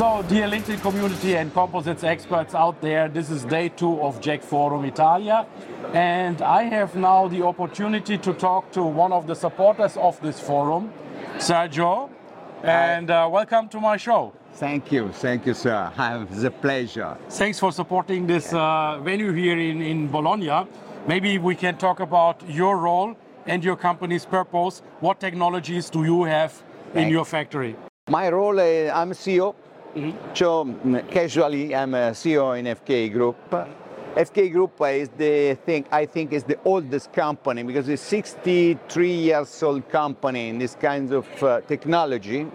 [0.00, 4.42] So, dear LinkedIn community and composites experts out there, this is day two of JEC
[4.42, 5.46] Forum Italia.
[5.92, 10.40] And I have now the opportunity to talk to one of the supporters of this
[10.40, 10.90] forum,
[11.36, 12.08] Sergio.
[12.62, 14.32] And uh, welcome to my show.
[14.54, 15.92] Thank you, thank you, sir.
[16.32, 17.18] It's a pleasure.
[17.28, 20.66] Thanks for supporting this uh, venue here in, in Bologna.
[21.06, 24.80] Maybe we can talk about your role and your company's purpose.
[25.00, 26.62] What technologies do you have
[26.94, 27.76] in your factory?
[28.08, 29.54] My role, uh, I'm CEO.
[30.34, 33.36] So mm, casually, I'm a CEO in FK Group.
[34.16, 39.62] FK Group is the thing I think is the oldest company because it's 63 years
[39.62, 42.46] old company in this kind of uh, technology.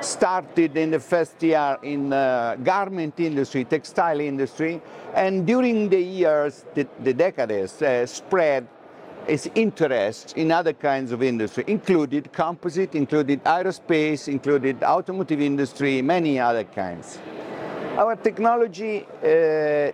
[0.00, 4.80] Started in the first year in uh, garment industry, textile industry,
[5.14, 8.66] and during the years, the, the decades, uh, spread
[9.28, 16.38] its interests in other kinds of industry, included composite, included aerospace, included automotive industry, many
[16.40, 17.18] other kinds.
[17.96, 19.92] Our technology uh,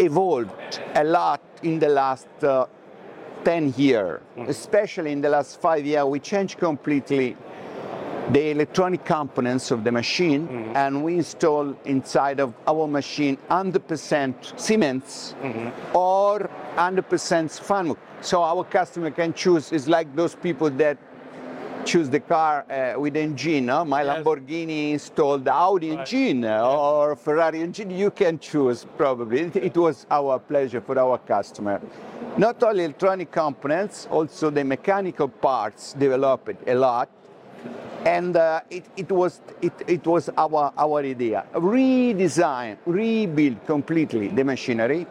[0.00, 2.66] evolved a lot in the last uh,
[3.44, 7.36] 10 years, especially in the last five years, we changed completely
[8.30, 15.36] the electronic components of the machine and we install inside of our machine 100% Siemens
[15.94, 17.96] or 100% FANUC.
[18.20, 20.98] So our customer can choose, it's like those people that
[21.84, 23.66] choose the car uh, with engine.
[23.66, 23.84] no?
[23.84, 24.24] My Yes.
[24.24, 26.00] Lamborghini installed the Audi Right.
[26.00, 27.90] engine uh, or Ferrari engine.
[27.90, 29.40] You can choose probably.
[29.42, 31.80] It, it was our pleasure for our customer.
[32.36, 37.08] Not only electronic components, also the mechanical parts developed a lot
[38.04, 44.44] and uh, it, it was it, it was our our idea redesign rebuild completely the
[44.44, 45.06] machinery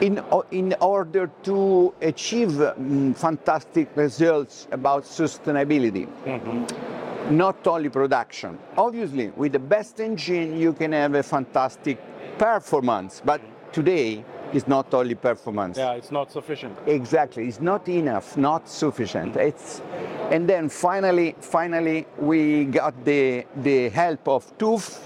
[0.00, 6.06] in in order to achieve mm, fantastic results about sustainability.
[6.24, 7.36] Mm-hmm.
[7.36, 8.58] Not only production.
[8.76, 11.98] Obviously with the best engine you can have a fantastic
[12.38, 13.40] performance but
[13.72, 15.76] today it's not only performance.
[15.76, 16.78] Yeah, it's not sufficient.
[16.86, 19.34] Exactly, it's not enough, not sufficient.
[19.34, 19.48] Mm-hmm.
[19.48, 19.82] It's,
[20.30, 24.98] and then finally, finally, we got the the help of TÜV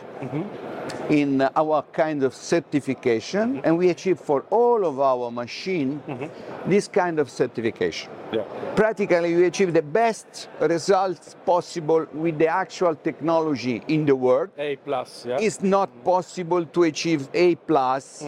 [1.11, 3.65] in our kind of certification, mm-hmm.
[3.65, 6.71] and we achieve for all of our machine mm-hmm.
[6.71, 8.11] this kind of certification.
[8.33, 8.43] Yeah.
[8.77, 14.77] Practically, we achieve the best results possible with the actual technology in the world A
[14.77, 15.39] plus, yeah.
[15.41, 16.05] it's not mm-hmm.
[16.05, 18.23] possible to achieve A plus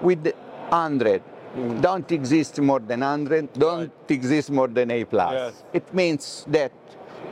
[0.00, 0.24] with
[0.68, 1.22] 100.
[1.56, 1.82] Mm.
[1.82, 5.32] Don't exist more than 100, don't exist more than A plus.
[5.32, 5.64] Yes.
[5.72, 6.70] It means that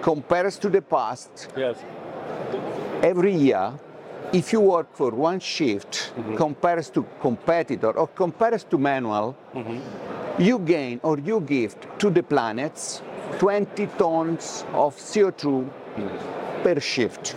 [0.03, 1.77] compared to the past, yes.
[3.01, 3.73] every year,
[4.33, 6.37] if you work for one shift mm-hmm.
[6.37, 10.43] compared to competitor or compared to manual, mm-hmm.
[10.43, 13.03] you gain or you give to the planets
[13.39, 16.63] 20 tons of CO2 mm-hmm.
[16.63, 17.37] per shift.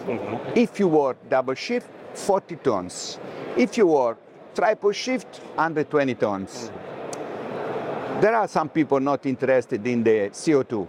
[0.55, 3.19] If you work double shift, 40 tons.
[3.57, 4.17] If you work
[4.53, 6.71] triple shift, 120 tons.
[8.19, 10.87] There are some people not interested in the CO2,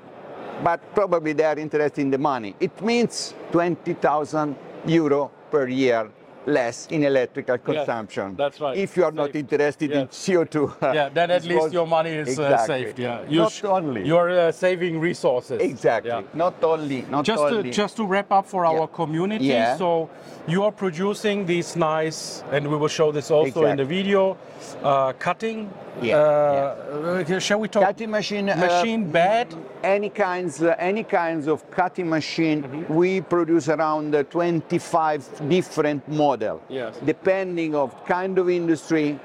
[0.63, 2.55] but probably they are interested in the money.
[2.59, 6.11] It means 20,000 euro per year
[6.47, 8.35] less in electrical consumption.
[8.37, 8.77] that's right.
[8.77, 10.57] If you are not interested in CO2.
[10.95, 12.99] Yeah, then at least your money is uh, saved.
[12.99, 14.05] Yeah, Not sh- only.
[14.07, 15.61] You're uh, saving resources.
[15.61, 16.11] Exactly.
[16.11, 16.23] Yeah.
[16.35, 17.03] Not only.
[17.11, 17.71] Not Just to, only.
[17.71, 18.87] just to wrap up for our Yeah.
[19.01, 19.77] community, Yeah.
[19.77, 20.11] so
[20.49, 24.37] you are producing these nice, and we will show this also in the video,
[24.83, 25.71] uh, cutting.
[26.01, 27.85] Yeah, uh, Shall we talk?
[27.85, 28.49] cutting machine.
[28.49, 29.49] uh, machine bed.
[29.85, 32.95] any kinds uh, any kinds of cutting machine Mm-hmm.
[32.95, 36.57] we produce around uh, 25 different model.
[36.69, 36.93] Yes.
[37.05, 39.19] depending of kind of industry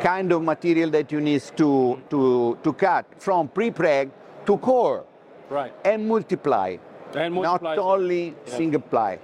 [0.00, 1.70] kind of material that you need to
[2.12, 2.20] to
[2.64, 4.10] to cut from pre-preg
[4.46, 5.04] to core.
[5.50, 5.72] Right.
[5.84, 6.76] and multiply,
[7.14, 9.18] And not only single ply.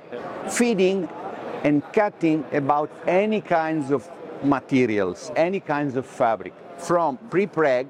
[0.58, 1.08] Feeding
[1.62, 4.10] and cutting about any kinds of
[4.42, 6.52] materials any kinds of fabric.
[6.78, 7.86] From pre-preg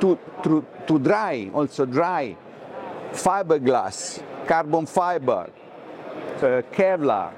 [0.00, 2.36] to, to, to dry, also dry,
[3.12, 5.48] fiberglass, carbon fiber,
[6.38, 7.32] uh, Kevlar,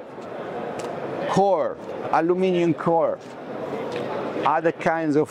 [1.34, 1.76] core,
[2.12, 3.18] aluminum core,
[4.46, 5.28] other kinds of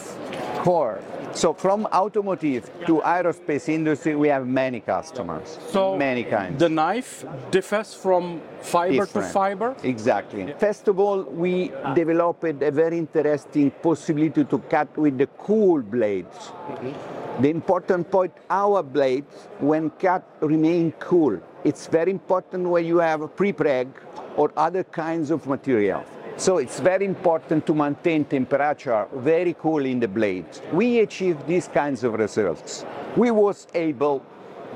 [0.65, 0.99] core,
[1.33, 5.57] So from automotive to aerospace industry, we have many customers.
[5.69, 6.59] So many kinds.
[6.59, 9.27] The knife differs from fiber Different.
[9.27, 9.75] to fiber.
[9.83, 10.53] Exactly.
[10.59, 16.37] First of all, we developed a very interesting possibility to cut with the cool blades.
[16.37, 17.41] Mm-hmm.
[17.41, 21.41] The important point, our blades, when cut, remain cool.
[21.63, 23.87] It's very important when you have a pre-preg
[24.35, 26.03] or other kinds of material.
[26.35, 30.45] So it's very important to maintain temperature very cool in the blade.
[30.73, 32.85] We achieved these kinds of results.
[33.15, 34.25] We was able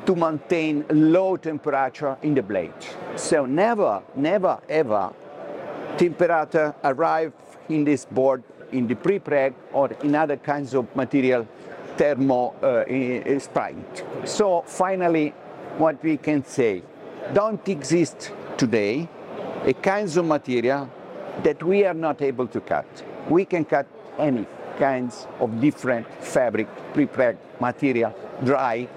[0.06, 2.72] to maintain low temperature in the blade.
[3.18, 5.14] So never, never, ever
[5.98, 7.34] temperature arrive
[7.68, 11.48] in this board in the pre-preg or in other kinds of material
[11.98, 14.26] thermo uh.
[14.26, 15.34] So finally,
[15.78, 16.82] what we can say,
[17.34, 19.08] don't exist today
[19.66, 20.90] a kinds of material
[21.44, 22.86] that we are not able to cut.
[23.30, 23.88] We can cut
[24.18, 24.46] any
[24.80, 28.88] kinds of different fabric, pre-preg material, dry,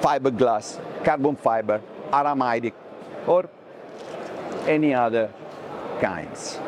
[0.00, 1.80] fiberglass, carbon fiber,
[2.12, 2.74] aramaic,
[3.26, 3.48] or
[4.66, 5.30] any other
[6.00, 6.58] kinds.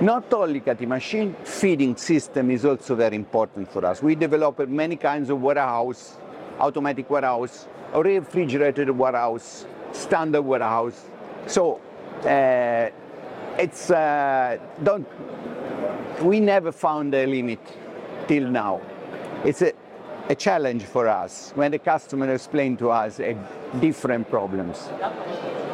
[0.00, 4.02] Not only cutting machine, feeding system is also very important for us.
[4.02, 6.16] We developed many kinds of warehouse,
[6.58, 11.04] automatic warehouse, refrigerated warehouse, standard warehouse.
[11.46, 11.80] So
[12.24, 12.90] uh,
[13.58, 15.06] it's uh, don't
[16.22, 17.60] we never found a limit
[18.26, 18.80] till now.
[19.44, 19.72] It's a,
[20.28, 23.34] a challenge for us when the customer explain to us uh,
[23.80, 24.88] different problems.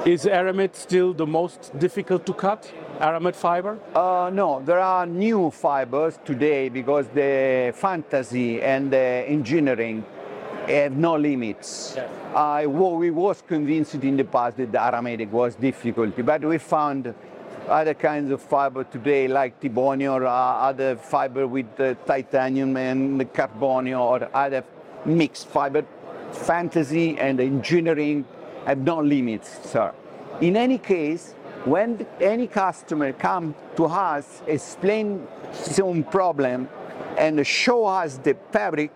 [0.04, 2.72] Is aramid still the most difficult to cut?
[3.00, 3.78] Aramid fiber?
[3.94, 10.04] Uh, no, there are new fibers today because the fantasy and the engineering
[10.68, 11.96] have no limits.
[12.34, 16.58] I wa- we was convinced in the past that the aramedic was difficult, but we
[16.58, 17.14] found
[17.68, 23.20] other kinds of fiber today like Tibonio or uh, other fiber with uh, titanium and
[23.32, 24.64] carbonio or other
[25.04, 25.84] mixed fiber.
[26.32, 28.24] Fantasy and engineering
[28.64, 29.92] have no limits, sir.
[30.40, 36.68] In any case, when any customer come to us, explain some problem
[37.18, 38.90] and show us the fabric,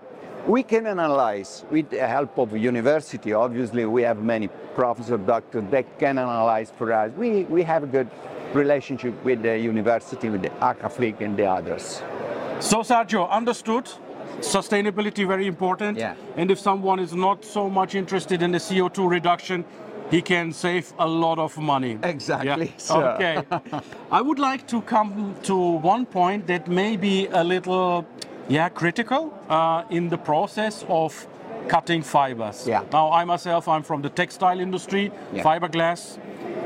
[0.47, 3.33] we can analyze with the help of university.
[3.33, 7.11] Obviously, we have many professors, doctors that can analyze for us.
[7.17, 8.09] We, we have a good
[8.53, 12.03] relationship with the university, with the ACAFLIC and the others.
[12.61, 13.91] So Sergio, understood.
[14.41, 15.99] Sustainability very important.
[15.99, 16.15] Yeah.
[16.37, 19.65] And if someone is not so much interested in the CO2 reduction,
[20.11, 21.99] he can save a lot of money.
[22.03, 23.15] Exactly, Yeah.
[23.15, 23.43] Okay.
[24.13, 28.07] I would like to come to one point that may be a little,
[28.49, 31.27] yeah, critical uh, in the process of
[31.69, 32.67] cutting fibers.
[32.67, 32.83] Yeah.
[32.93, 35.43] Now, I myself, I'm from the textile industry, Yeah.
[35.43, 36.19] fiberglass.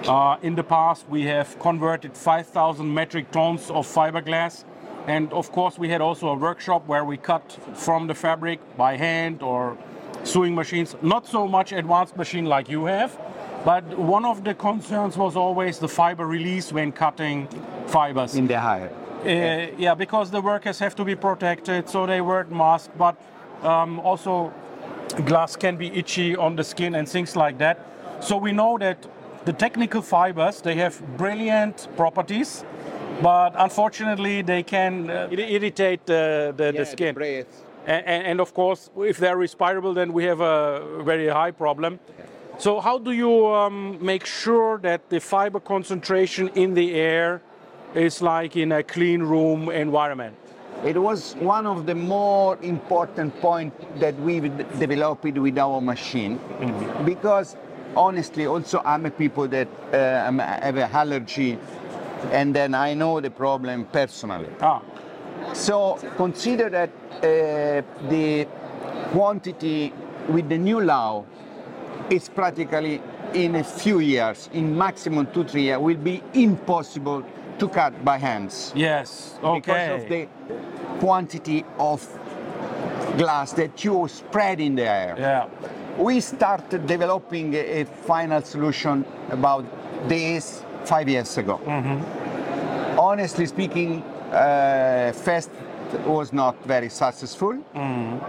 [0.06, 4.64] Uh, in the past, we have converted 5,000 metric tons of fiberglass.
[5.06, 8.96] And of course, we had also a workshop where we cut from the fabric by
[8.96, 9.76] hand or
[10.24, 10.94] sewing machines.
[11.02, 13.18] Not so much advanced machine like you have,
[13.64, 17.48] but one of the concerns was always the fiber release when cutting
[17.86, 18.34] fibers.
[18.34, 18.90] In the higher.
[19.20, 23.16] Uh, yeah, because the workers have to be protected, so they wear masks, but
[23.62, 24.52] um, also
[25.26, 27.78] glass can be itchy on the skin and things like that.
[28.20, 29.06] So we know that
[29.44, 32.64] the technical fibers they have brilliant properties,
[33.20, 37.14] but unfortunately they can uh, irritate the, the, the skin.
[37.86, 41.98] And, and, and of course, if they're respirable, then we have a very high problem.
[42.58, 47.40] So, how do you um, make sure that the fiber concentration in the air
[47.94, 50.36] is like in a clean room environment?
[50.84, 56.40] It was one of the more important points that we developed with our machine
[57.04, 57.56] because
[57.94, 61.58] honestly also I'm a people that uh, have an allergy
[62.32, 64.48] and then I know the problem personally.
[64.62, 64.80] Ah,
[65.52, 68.46] So consider that uh, the
[69.12, 69.92] quantity
[70.28, 71.24] with the new law
[72.08, 73.02] is practically
[73.34, 77.22] in a few years, in maximum two, three years, will be impossible
[77.60, 79.60] to cut by hands yes, okay.
[79.60, 80.28] because of the
[80.98, 82.00] quantity of
[83.16, 85.14] glass that you spread in the air.
[85.18, 85.46] yeah,
[85.98, 89.64] We started developing a, a final solution about
[90.08, 91.60] this five years ago.
[92.98, 94.02] Honestly speaking,
[94.32, 95.50] uh, first
[96.06, 97.58] was not very successful.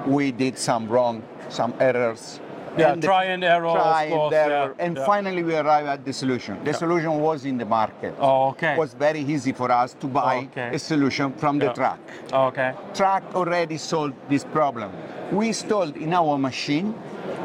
[0.07, 2.39] We did some wrong, some errors.
[2.77, 4.75] Yeah, the- try and error, of try and course, error.
[4.77, 5.05] yeah, and yeah.
[5.05, 6.63] finally we arrived at the solution.
[6.63, 8.15] The solution was in the market.
[8.19, 8.73] Oh, okay.
[8.73, 10.75] It was very easy for us to buy Okay.
[10.75, 11.99] a solution from the truck
[12.33, 12.73] okay.
[12.93, 14.91] truck already solved this problem.
[15.31, 16.93] We installed in our machine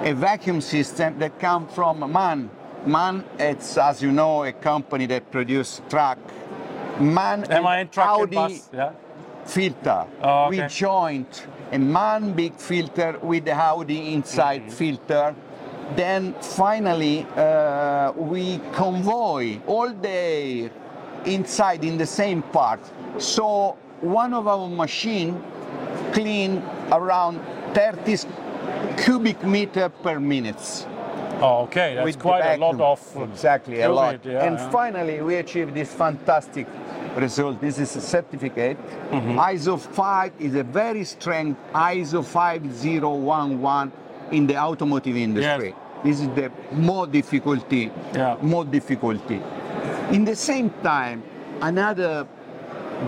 [0.02, 2.50] a vacuum system that comes from MAN.
[2.86, 6.18] MAN, it's as you know a company that produces truck.
[7.00, 8.70] MAN, and Am I in truck and Audi, bus?
[8.72, 8.92] Yeah.
[9.46, 10.04] Filter.
[10.22, 10.62] Oh, okay.
[10.62, 14.70] We joined a man big filter with the Audi inside Mm-hmm.
[14.70, 15.34] filter.
[15.94, 20.68] Then finally uh, we convoy all the
[21.24, 22.80] inside in the same part.
[23.18, 25.40] So one of our machine
[26.12, 26.62] clean
[26.92, 27.40] around
[27.74, 28.16] 30
[28.98, 30.95] cubic meter per minute Oh,
[31.42, 34.24] okay, that's with quite a lot of exactly a lot.
[34.24, 34.70] yeah, and yeah.
[34.70, 36.66] finally, we achieved this fantastic
[37.16, 37.60] result.
[37.60, 38.78] This is a certificate.
[39.10, 39.38] Mm-hmm.
[39.38, 43.92] ISO 5 is a very strong ISO 5011
[44.32, 45.74] in the automotive industry.
[46.04, 48.36] This is the more difficulty, Yeah.
[48.42, 49.40] more difficulty.
[50.12, 51.22] In the same time,
[51.62, 52.26] another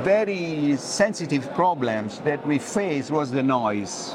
[0.03, 4.15] very sensitive problems that we faced was the noise.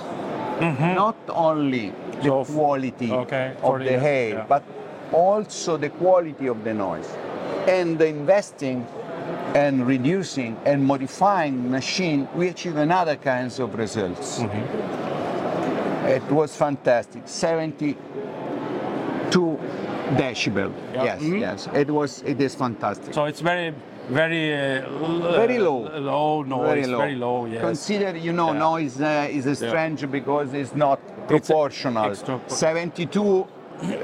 [0.96, 1.92] Not only
[2.22, 2.24] the.
[2.24, 4.46] So quality okay, of the- the air, yeah.
[4.48, 4.64] but
[5.12, 7.10] also the quality of the noise.
[7.68, 8.86] And the investing
[9.56, 14.40] and reducing and modifying machine, we achieve another kinds of results.
[14.40, 16.08] Mm-hmm.
[16.08, 17.22] It was fantastic.
[17.26, 17.96] 72
[20.18, 20.72] decibel.
[20.94, 21.04] Yeah.
[21.04, 21.40] Yes, Mhm.
[21.40, 21.68] yes.
[21.74, 22.22] It was.
[22.26, 23.14] It is fantastic.
[23.14, 23.74] So it's very,
[24.10, 25.86] very, uh, Very low.
[25.88, 27.46] uh, Low noise, very low.
[27.46, 27.62] yes.
[27.62, 28.60] Consider, you know, Yeah.
[28.60, 32.12] noise uh, is a strange because it's not proportional.
[32.12, 33.48] extra- 72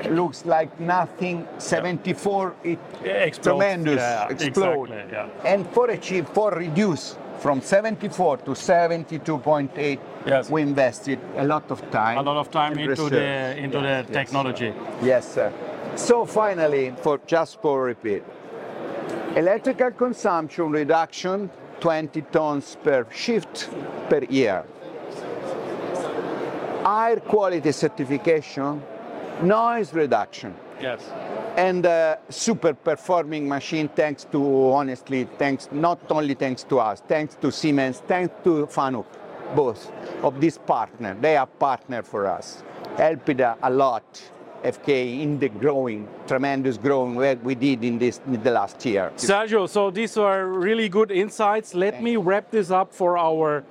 [0.09, 1.47] looks like nothing.
[1.57, 3.39] 74, it Explodes.
[3.39, 4.89] tremendous, Yeah, explode.
[4.89, 5.51] exactly, yeah.
[5.53, 10.49] And for achieve, for reduce from 74 to 72.8, Yes.
[10.49, 12.17] we invested a lot of time.
[12.17, 13.11] A lot of time into research.
[13.11, 14.73] the into Yes, the technology.
[15.01, 15.51] Yes, sir.
[15.95, 18.23] So finally, for just for repeat,
[19.39, 23.69] electrical consumption reduction 20 tons per shift
[24.09, 24.65] per year.
[26.85, 28.81] Air quality certification,
[29.41, 31.01] noise reduction, Yes.
[31.57, 34.39] and uh, super performing machine thanks to
[34.73, 39.05] honestly thanks not only thanks to us thanks to siemens thanks to fanuc
[39.55, 39.91] both
[40.23, 42.63] of this partner they are partner for us
[42.95, 44.07] helped a a lot
[44.63, 49.11] fk in the growing tremendous growing work we did in this in the last year
[49.17, 51.73] Sergio, so these were really good insights.
[51.73, 53.63] Let me wrap this up for our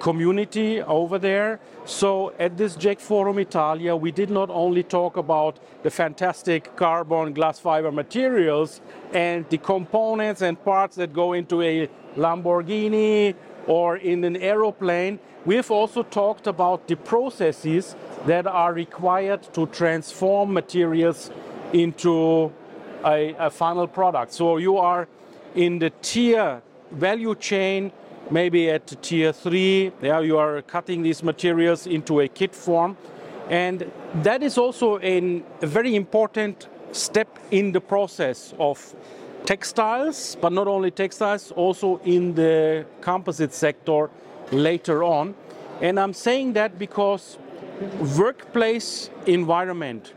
[0.00, 1.60] community over there.
[1.84, 7.32] So at this JEC Forum Italia, we did not only talk about the fantastic carbon
[7.32, 8.80] glass fiber materials
[9.12, 13.34] and the components and parts that go into a Lamborghini
[13.66, 15.18] or in an aeroplane.
[15.44, 17.94] We have also talked about the processes
[18.26, 21.30] that are required to transform materials
[21.72, 22.52] into
[23.04, 24.32] a, a final product.
[24.32, 25.06] So you are
[25.54, 27.92] in the tier value chain,
[28.30, 29.92] maybe at tier three.
[30.00, 32.96] There you are cutting these materials into a kit form,
[33.48, 33.90] and
[34.22, 38.94] that is also a very important step in the process of
[39.46, 44.10] textiles, but not only textiles, also in the composite sector
[44.52, 45.34] later on.
[45.80, 47.38] And I'm saying that because
[48.18, 50.14] workplace environment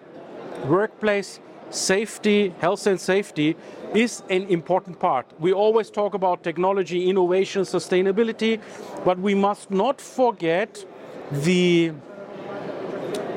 [0.66, 3.56] workplace safety, health and safety
[3.94, 5.26] is an important part.
[5.40, 8.60] We always talk about technology, innovation, sustainability,
[9.06, 10.86] but we must not forget
[11.32, 11.94] the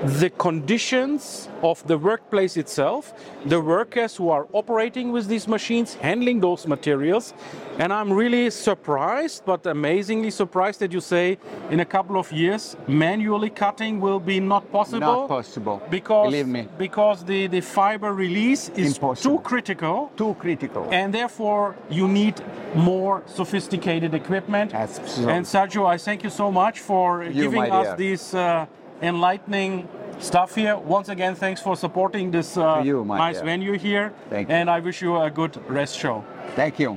[0.05, 3.13] the conditions of the workplace itself,
[3.47, 7.35] the workers who are operating with these machines, handling those materials.
[7.79, 11.39] And I'm really surprised, but amazingly surprised that you say
[11.71, 15.01] in a couple of years, manually cutting will be not possible.
[15.01, 19.39] not possible Because, believe me because the, the fiber release is Impossible.
[19.39, 20.11] too critical.
[20.17, 22.43] too critical And therefore, you need
[22.75, 24.75] more sophisticated equipment.
[24.75, 25.33] Absolutely.
[25.33, 28.11] And Sergio, I thank you so much for You, giving us dear.
[28.11, 28.67] this uh,
[29.03, 29.87] enlightening
[30.19, 30.77] stuff here.
[30.77, 33.45] Once again, thanks for supporting this uh, You, nice dear.
[33.45, 34.13] venue here.
[34.31, 34.55] Thank you.
[34.55, 36.23] and I wish you a good rest show.
[36.57, 36.97] thank you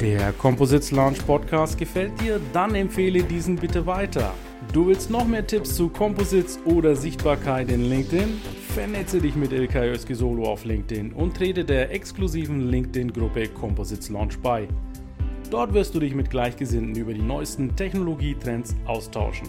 [0.00, 2.40] Der Composites Launch Podcast gefällt dir?
[2.52, 4.32] Dann empfehle diesen bitte weiter.
[4.72, 8.40] Du willst noch mehr Tipps zu Composites oder Sichtbarkeit in LinkedIn?
[8.74, 14.66] Vernetze dich mit Ilkay Özki-Solo auf LinkedIn und trete der exklusiven LinkedIn-Gruppe Composites Launch bei.
[15.50, 19.48] Dort wirst du dich mit Gleichgesinnten über die neuesten Technologietrends austauschen.